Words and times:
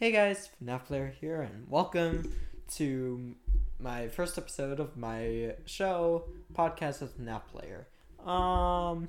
Hey 0.00 0.12
guys, 0.12 0.48
FNAF 0.64 0.86
Player 0.86 1.12
here, 1.20 1.42
and 1.42 1.68
welcome 1.68 2.32
to 2.76 3.34
my 3.78 4.08
first 4.08 4.38
episode 4.38 4.80
of 4.80 4.96
my 4.96 5.56
show, 5.66 6.24
Podcast 6.54 7.02
with 7.02 7.20
FNAF 7.20 7.42
Player. 7.52 7.86
Um, 8.24 9.08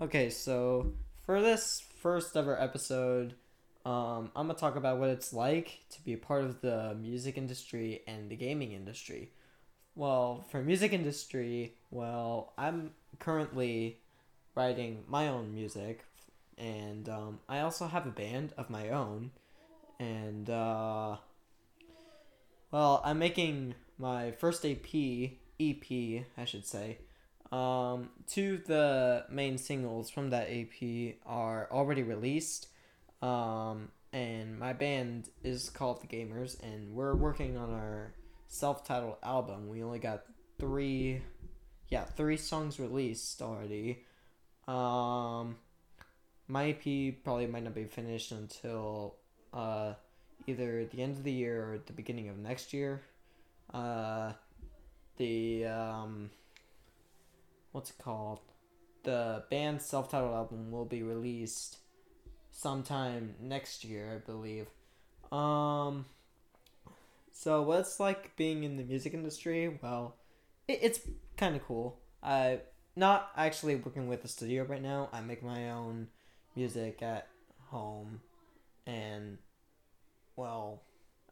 okay, 0.00 0.28
so 0.28 0.92
for 1.24 1.40
this 1.40 1.84
first 2.02 2.36
ever 2.36 2.60
episode, 2.60 3.34
um, 3.86 4.32
I'm 4.34 4.48
gonna 4.48 4.54
talk 4.54 4.74
about 4.74 4.98
what 4.98 5.08
it's 5.08 5.32
like 5.32 5.78
to 5.90 6.02
be 6.02 6.14
a 6.14 6.18
part 6.18 6.42
of 6.42 6.62
the 6.62 6.96
music 7.00 7.38
industry 7.38 8.02
and 8.08 8.28
the 8.28 8.34
gaming 8.34 8.72
industry. 8.72 9.30
Well, 9.94 10.44
for 10.50 10.60
music 10.60 10.92
industry, 10.92 11.74
well, 11.92 12.54
I'm 12.58 12.90
currently 13.20 13.98
writing 14.56 15.04
my 15.06 15.28
own 15.28 15.54
music, 15.54 16.04
and 16.58 17.08
um, 17.08 17.38
I 17.48 17.60
also 17.60 17.86
have 17.86 18.04
a 18.04 18.10
band 18.10 18.52
of 18.58 18.68
my 18.68 18.88
own 18.88 19.30
and 19.98 20.48
uh, 20.48 21.16
well, 22.70 23.00
I'm 23.04 23.18
making 23.18 23.74
my 23.98 24.32
first 24.32 24.64
AP 24.64 24.94
EP, 25.60 26.24
I 26.36 26.44
should 26.44 26.66
say. 26.66 26.98
Um, 27.50 28.10
two 28.26 28.54
of 28.54 28.66
the 28.66 29.24
main 29.30 29.58
singles 29.58 30.10
from 30.10 30.30
that 30.30 30.48
AP 30.50 31.16
are 31.26 31.68
already 31.70 32.02
released. 32.02 32.68
Um, 33.22 33.88
and 34.12 34.58
my 34.58 34.72
band 34.72 35.28
is 35.42 35.70
called 35.70 36.02
The 36.02 36.06
Gamers, 36.06 36.62
and 36.62 36.94
we're 36.94 37.14
working 37.14 37.56
on 37.56 37.70
our 37.70 38.12
self-titled 38.48 39.16
album. 39.22 39.68
We 39.68 39.82
only 39.82 39.98
got 39.98 40.24
three, 40.58 41.22
yeah, 41.88 42.04
three 42.04 42.36
songs 42.36 42.78
released 42.78 43.42
already. 43.42 44.04
Um, 44.66 45.56
my 46.46 46.70
EP 46.70 47.22
probably 47.24 47.46
might 47.46 47.64
not 47.64 47.74
be 47.74 47.84
finished 47.84 48.32
until 48.32 49.16
uh, 49.52 49.94
either 50.46 50.80
at 50.80 50.90
the 50.90 51.02
end 51.02 51.16
of 51.16 51.24
the 51.24 51.32
year 51.32 51.62
or 51.62 51.78
the 51.86 51.92
beginning 51.92 52.28
of 52.28 52.38
next 52.38 52.72
year. 52.72 53.02
Uh, 53.72 54.32
the 55.16 55.66
um, 55.66 56.30
what's 57.72 57.90
it 57.90 57.98
called? 57.98 58.40
The 59.04 59.44
band's 59.50 59.84
self-titled 59.84 60.34
album 60.34 60.70
will 60.70 60.84
be 60.84 61.02
released 61.02 61.78
sometime 62.50 63.34
next 63.40 63.84
year, 63.84 64.14
I 64.16 64.30
believe. 64.30 64.66
Um, 65.30 66.06
so 67.32 67.62
what's 67.62 68.00
like 68.00 68.34
being 68.36 68.64
in 68.64 68.76
the 68.76 68.82
music 68.82 69.14
industry? 69.14 69.78
Well, 69.82 70.16
it, 70.66 70.80
it's 70.82 71.00
kind 71.36 71.54
of 71.54 71.64
cool. 71.64 71.98
I 72.22 72.60
not 72.96 73.30
actually 73.36 73.76
working 73.76 74.08
with 74.08 74.24
a 74.24 74.28
studio 74.28 74.64
right 74.64 74.82
now. 74.82 75.08
I 75.12 75.20
make 75.20 75.42
my 75.42 75.70
own 75.70 76.08
music 76.56 77.00
at 77.02 77.28
home 77.70 78.20
and 78.88 79.38
well, 80.34 80.82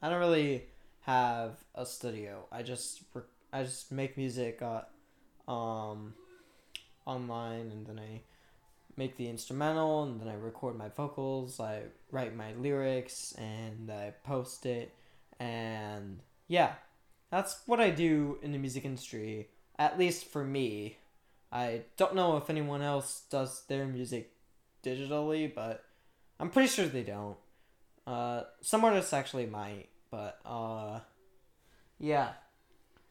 I 0.02 0.10
don't 0.10 0.20
really 0.20 0.66
have 1.00 1.56
a 1.74 1.86
studio. 1.86 2.44
I 2.52 2.62
just 2.62 3.02
I 3.52 3.62
just 3.62 3.90
make 3.90 4.16
music 4.16 4.60
uh, 4.62 4.82
um 5.50 6.14
online 7.06 7.70
and 7.72 7.86
then 7.86 7.98
I 7.98 8.20
make 8.96 9.16
the 9.16 9.28
instrumental 9.28 10.04
and 10.04 10.20
then 10.20 10.28
I 10.28 10.34
record 10.34 10.76
my 10.76 10.88
vocals, 10.88 11.58
I 11.60 11.82
write 12.10 12.36
my 12.36 12.52
lyrics 12.54 13.34
and 13.38 13.90
I 13.90 14.12
post 14.24 14.66
it 14.66 14.92
and 15.40 16.20
yeah. 16.48 16.74
That's 17.30 17.60
what 17.66 17.80
I 17.80 17.90
do 17.90 18.38
in 18.40 18.52
the 18.52 18.58
music 18.58 18.84
industry, 18.84 19.48
at 19.78 19.98
least 19.98 20.26
for 20.26 20.44
me. 20.44 20.98
I 21.50 21.82
don't 21.96 22.14
know 22.14 22.36
if 22.36 22.48
anyone 22.48 22.82
else 22.82 23.24
does 23.28 23.64
their 23.66 23.86
music 23.86 24.32
digitally, 24.84 25.52
but 25.52 25.84
I'm 26.38 26.50
pretty 26.50 26.68
sure 26.68 26.86
they 26.86 27.02
don't. 27.02 27.36
Uh, 28.06 28.42
some 28.60 28.84
artists 28.84 29.12
actually 29.12 29.46
might, 29.46 29.88
but 30.10 30.38
uh, 30.44 31.00
yeah. 31.98 32.32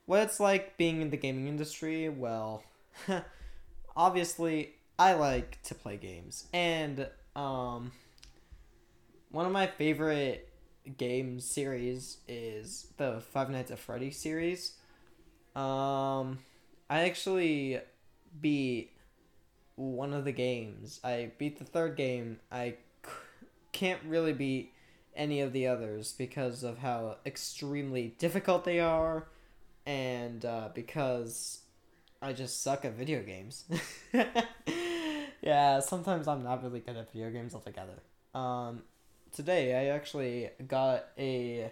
What 0.06 0.22
it's 0.22 0.40
like 0.40 0.78
being 0.78 1.02
in 1.02 1.10
the 1.10 1.18
gaming 1.18 1.48
industry? 1.48 2.10
Well, 2.10 2.64
obviously, 3.96 4.76
I 4.98 5.14
like 5.14 5.62
to 5.64 5.76
play 5.76 5.98
games, 5.98 6.46
and 6.54 7.08
um, 7.36 7.92
one 9.32 9.46
of 9.46 9.52
my 9.52 9.68
favorite 9.68 10.48
game 10.98 11.40
series 11.40 12.20
is 12.28 12.88
the 12.98 13.20
Five 13.20 13.50
Nights 13.50 13.72
at 13.72 13.80
Freddy 13.80 14.12
series. 14.12 14.74
Um, 15.56 16.40
I 16.90 17.06
actually 17.06 17.80
beat 18.40 18.92
one 19.76 20.14
of 20.14 20.24
the 20.24 20.32
games. 20.32 21.00
I 21.04 21.32
beat 21.38 21.58
the 21.58 21.66
third 21.66 21.96
game. 21.98 22.40
I 22.52 22.76
c- 23.04 23.12
can't 23.72 24.00
really 24.06 24.34
beat 24.34 24.72
any 25.16 25.42
of 25.42 25.54
the 25.54 25.68
others 25.68 26.14
because 26.14 26.64
of 26.64 26.80
how 26.80 27.18
extremely 27.26 28.16
difficult 28.18 28.66
they 28.66 28.80
are 28.80 29.28
and 29.86 30.44
uh, 30.46 30.70
because 30.74 31.62
I 32.22 32.34
just 32.34 32.64
suck 32.64 32.86
at 32.86 32.94
video 32.94 33.22
games. 33.22 33.66
yeah, 35.42 35.80
sometimes 35.80 36.28
I'm 36.28 36.44
not 36.44 36.64
really 36.64 36.80
good 36.80 36.98
at 36.98 37.12
video 37.12 37.30
games 37.30 37.54
altogether. 37.54 38.02
Um, 38.34 38.84
today 39.32 39.76
I 39.76 39.94
actually 39.96 40.50
got 40.68 41.06
a 41.18 41.72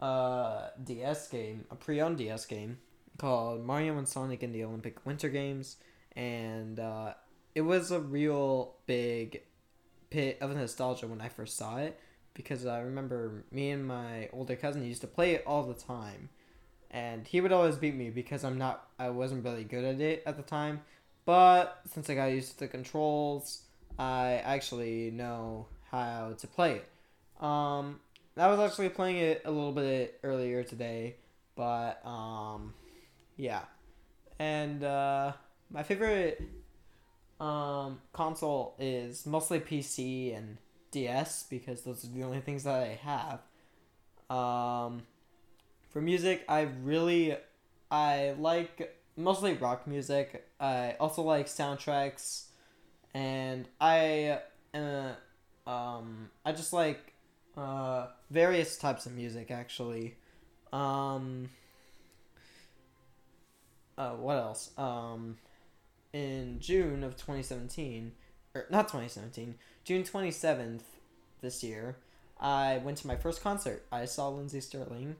uh, 0.00 0.68
DS 0.82 1.28
game, 1.28 1.64
a 1.70 1.74
pre-owned 1.74 2.18
DS 2.18 2.46
game 2.46 2.78
called 3.18 3.64
Mario 3.64 3.98
and 3.98 4.06
Sonic 4.06 4.42
in 4.42 4.52
the 4.52 4.62
Olympic 4.64 5.04
Winter 5.04 5.28
Games, 5.28 5.76
and 6.14 6.78
uh, 6.78 7.14
it 7.54 7.62
was 7.62 7.90
a 7.90 7.98
real 7.98 8.76
big 8.86 9.42
pit 10.10 10.38
of 10.40 10.54
nostalgia 10.54 11.06
when 11.06 11.20
I 11.20 11.28
first 11.28 11.56
saw 11.56 11.78
it 11.78 11.98
because 12.34 12.66
I 12.66 12.80
remember 12.80 13.44
me 13.50 13.70
and 13.70 13.86
my 13.86 14.28
older 14.32 14.56
cousin 14.56 14.84
used 14.84 15.00
to 15.02 15.06
play 15.06 15.32
it 15.32 15.44
all 15.46 15.64
the 15.64 15.74
time, 15.74 16.28
and 16.90 17.26
he 17.26 17.40
would 17.40 17.52
always 17.52 17.76
beat 17.76 17.94
me 17.94 18.10
because 18.10 18.44
I'm 18.44 18.58
not 18.58 18.88
I 18.98 19.10
wasn't 19.10 19.44
really 19.44 19.64
good 19.64 19.84
at 19.84 20.00
it 20.00 20.22
at 20.26 20.36
the 20.36 20.42
time, 20.42 20.80
but 21.24 21.80
since 21.92 22.08
I 22.08 22.14
got 22.14 22.26
used 22.26 22.52
to 22.52 22.58
the 22.60 22.68
controls, 22.68 23.62
I 23.98 24.42
actually 24.44 25.10
know 25.10 25.66
how 25.90 26.34
to 26.38 26.46
play 26.46 26.82
it. 26.82 27.44
Um, 27.44 28.00
I 28.36 28.46
was 28.48 28.60
actually 28.60 28.90
playing 28.90 29.16
it 29.16 29.42
a 29.44 29.50
little 29.50 29.72
bit 29.72 30.20
earlier 30.22 30.62
today, 30.62 31.16
but 31.56 32.04
um, 32.06 32.74
yeah, 33.36 33.62
and 34.38 34.84
uh, 34.84 35.32
my 35.70 35.82
favorite 35.82 36.42
um 37.40 38.00
console 38.12 38.74
is 38.80 39.24
mostly 39.24 39.60
PC 39.60 40.36
and 40.36 40.58
DS 40.90 41.44
because 41.48 41.82
those 41.82 42.04
are 42.04 42.08
the 42.08 42.22
only 42.22 42.40
things 42.40 42.64
that 42.64 42.82
I 42.82 42.98
have. 43.02 43.40
Um, 44.30 45.02
for 45.90 46.00
music, 46.00 46.44
I 46.48 46.68
really 46.82 47.36
I 47.90 48.34
like 48.38 48.96
mostly 49.16 49.54
rock 49.54 49.86
music. 49.86 50.46
I 50.60 50.96
also 51.00 51.22
like 51.22 51.46
soundtracks, 51.46 52.44
and 53.14 53.68
I 53.80 54.40
uh, 54.74 55.12
um 55.66 56.30
I 56.44 56.52
just 56.52 56.72
like 56.72 57.14
uh 57.56 58.08
various 58.30 58.76
types 58.76 59.06
of 59.06 59.12
music 59.12 59.50
actually. 59.50 60.16
Um. 60.72 61.48
Uh, 63.96 64.12
what 64.12 64.36
else? 64.36 64.70
Um, 64.78 65.38
in 66.12 66.60
June 66.60 67.02
of 67.02 67.16
2017, 67.16 68.12
or 68.54 68.66
not 68.70 68.88
2017, 68.88 69.54
June 69.84 70.02
27th 70.02 70.82
this 71.40 71.62
year, 71.62 71.96
I 72.40 72.78
went 72.84 72.98
to 72.98 73.06
my 73.06 73.16
first 73.16 73.42
concert. 73.42 73.84
I 73.90 74.04
saw 74.04 74.28
Lindsey 74.28 74.60
Stirling, 74.60 75.16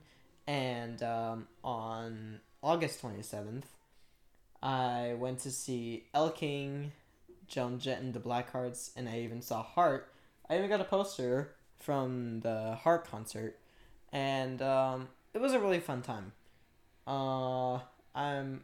and 0.47 1.01
um, 1.03 1.47
on 1.63 2.39
August 2.61 3.01
27th, 3.01 3.63
I 4.61 5.15
went 5.17 5.39
to 5.39 5.51
see 5.51 6.05
Elle 6.13 6.31
King, 6.31 6.91
Joan 7.47 7.79
Jett, 7.79 8.01
and 8.01 8.13
the 8.13 8.19
Blackhearts, 8.19 8.91
and 8.95 9.07
I 9.07 9.19
even 9.19 9.41
saw 9.41 9.63
Heart. 9.63 10.11
I 10.49 10.57
even 10.57 10.69
got 10.69 10.81
a 10.81 10.85
poster 10.85 11.55
from 11.77 12.41
the 12.41 12.75
Heart 12.75 13.05
concert, 13.09 13.57
and 14.11 14.61
um, 14.61 15.09
it 15.33 15.39
was 15.39 15.53
a 15.53 15.59
really 15.59 15.79
fun 15.79 16.01
time. 16.01 16.33
Uh, 17.07 17.79
I'm 18.13 18.63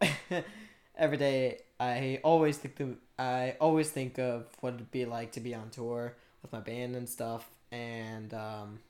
every 0.96 1.16
day 1.16 1.58
I 1.84 2.20
always 2.22 2.56
think 2.58 2.76
the 2.76 2.96
I 3.18 3.56
always 3.60 3.90
think 3.90 4.18
of 4.18 4.46
what 4.60 4.74
it'd 4.74 4.90
be 4.90 5.04
like 5.04 5.32
to 5.32 5.40
be 5.40 5.54
on 5.54 5.70
tour 5.70 6.16
with 6.42 6.52
my 6.52 6.60
band 6.60 6.96
and 6.96 7.08
stuff, 7.08 7.48
and 7.70 8.32
um, 8.32 8.80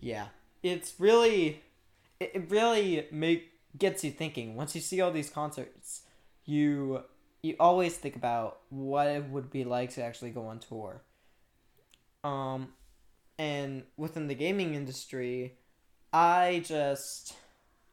yeah, 0.00 0.28
it's 0.62 0.94
really 0.98 1.62
it, 2.20 2.50
really 2.50 3.06
make 3.10 3.50
gets 3.78 4.04
you 4.04 4.10
thinking. 4.10 4.54
Once 4.54 4.74
you 4.74 4.80
see 4.80 5.00
all 5.00 5.10
these 5.10 5.30
concerts, 5.30 6.02
you 6.44 7.02
you 7.42 7.56
always 7.58 7.96
think 7.96 8.16
about 8.16 8.58
what 8.70 9.06
it 9.08 9.24
would 9.30 9.50
be 9.50 9.64
like 9.64 9.90
to 9.94 10.02
actually 10.02 10.30
go 10.30 10.46
on 10.46 10.58
tour. 10.58 11.02
Um, 12.22 12.72
and 13.38 13.84
within 13.96 14.26
the 14.26 14.34
gaming 14.34 14.74
industry, 14.74 15.54
I 16.12 16.62
just 16.64 17.34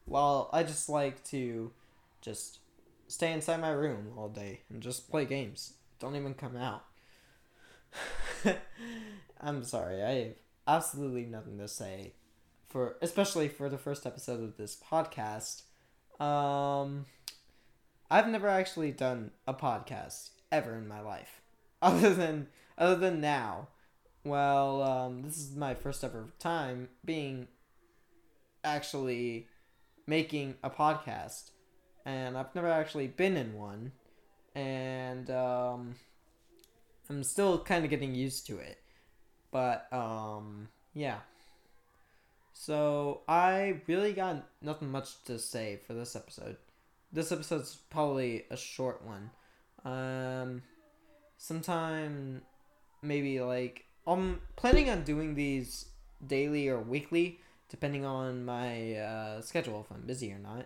well, 0.06 0.50
I 0.52 0.64
just 0.64 0.90
like 0.90 1.24
to 1.26 1.72
just 2.22 2.60
stay 3.14 3.32
inside 3.32 3.62
my 3.62 3.70
room 3.70 4.12
all 4.18 4.28
day 4.28 4.62
and 4.72 4.82
just 4.82 5.12
play 5.12 5.24
games. 5.24 5.74
Don't 6.00 6.16
even 6.16 6.34
come 6.34 6.58
out. 6.58 6.84
I'm 9.40 9.64
sorry. 9.64 10.04
I 10.04 10.34
absolutely 10.68 11.26
nothing 11.26 11.60
to 11.60 11.68
say 11.68 12.14
for 12.68 12.96
especially 13.04 13.48
for 13.50 13.70
the 13.70 13.78
first 13.78 14.08
episode 14.08 14.42
of 14.42 14.58
this 14.58 14.76
podcast. 14.76 15.62
Um 16.20 17.06
I've 18.10 18.28
never 18.28 18.48
actually 18.48 18.92
done 18.92 19.30
a 19.46 19.54
podcast 19.54 20.32
ever 20.52 20.76
in 20.76 20.88
my 20.88 21.02
life. 21.02 21.42
Other 21.84 22.16
than 22.16 22.48
other 22.78 22.96
than 22.96 23.22
now. 23.22 23.68
Well, 24.24 24.82
um, 24.82 25.22
this 25.22 25.38
is 25.38 25.56
my 25.56 25.76
first 25.76 26.04
ever 26.04 26.30
time 26.40 26.88
being 27.04 27.48
actually 28.64 29.48
making 30.08 30.56
a 30.64 30.70
podcast. 30.70 31.52
And 32.06 32.38
I've 32.38 32.54
never 32.54 32.68
actually 32.68 33.08
been 33.08 33.38
in 33.38 33.54
one. 33.54 33.92
And 34.56 35.30
um, 35.30 35.96
I'm 37.10 37.24
still 37.24 37.60
kind 37.60 37.84
of 37.84 37.90
getting 37.90 38.14
used 38.16 38.46
to 38.48 38.58
it. 38.58 38.80
But 39.52 39.88
um, 39.92 40.68
yeah. 40.94 41.20
So 42.54 43.22
I 43.28 43.82
really 43.88 44.14
got 44.14 44.48
nothing 44.62 44.92
much 44.92 45.24
to 45.26 45.40
say 45.40 45.80
for 45.86 45.94
this 45.94 46.16
episode. 46.16 46.58
This 47.12 47.32
episode's 47.32 47.78
probably 47.90 48.46
a 48.50 48.58
short 48.58 49.04
one. 49.06 49.32
Um, 49.86 50.64
sometime 51.38 52.42
maybe 53.02 53.42
like 53.42 53.86
I'm 54.08 54.42
planning 54.56 54.90
on 54.90 55.04
doing 55.04 55.36
these 55.36 55.88
daily 56.26 56.70
or 56.70 56.80
weekly, 56.80 57.40
depending 57.70 58.06
on 58.06 58.46
my 58.46 58.96
uh, 58.96 59.42
schedule 59.42 59.82
if 59.82 59.96
I'm 59.96 60.06
busy 60.06 60.32
or 60.32 60.40
not. 60.40 60.66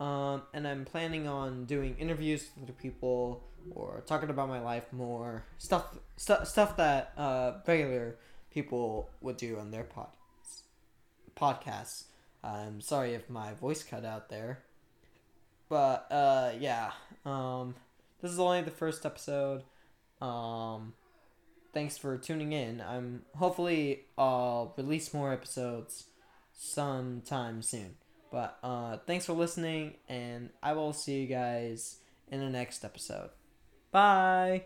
Um, 0.00 0.42
and 0.54 0.66
I'm 0.66 0.84
planning 0.84 1.26
on 1.26 1.64
doing 1.64 1.96
interviews 1.98 2.48
with 2.54 2.64
other 2.64 2.72
people 2.72 3.42
or 3.72 4.02
talking 4.06 4.30
about 4.30 4.48
my 4.48 4.60
life 4.60 4.84
more 4.92 5.44
stuff 5.58 5.98
stu- 6.16 6.44
stuff 6.44 6.76
that 6.76 7.12
uh, 7.16 7.54
regular 7.66 8.16
people 8.50 9.10
would 9.20 9.36
do 9.36 9.58
on 9.58 9.70
their 9.70 9.84
pod 9.84 10.08
podcasts. 11.36 12.04
I'm 12.42 12.80
sorry 12.80 13.14
if 13.14 13.28
my 13.28 13.54
voice 13.54 13.82
cut 13.82 14.04
out 14.04 14.28
there, 14.28 14.60
but 15.68 16.06
uh, 16.10 16.52
yeah. 16.58 16.92
Um, 17.26 17.74
this 18.20 18.30
is 18.30 18.38
only 18.38 18.62
the 18.62 18.70
first 18.70 19.04
episode. 19.04 19.62
Um, 20.20 20.94
thanks 21.72 21.98
for 21.98 22.16
tuning 22.16 22.52
in. 22.52 22.80
I'm 22.80 23.22
hopefully 23.36 24.04
I'll 24.16 24.74
release 24.76 25.12
more 25.12 25.32
episodes 25.32 26.04
sometime 26.52 27.62
soon. 27.62 27.96
But 28.30 28.58
uh, 28.62 28.98
thanks 29.06 29.26
for 29.26 29.32
listening, 29.32 29.94
and 30.08 30.50
I 30.62 30.72
will 30.74 30.92
see 30.92 31.20
you 31.22 31.26
guys 31.26 31.98
in 32.30 32.40
the 32.40 32.50
next 32.50 32.84
episode. 32.84 33.30
Bye. 33.90 34.56